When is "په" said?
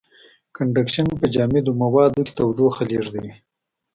1.19-1.25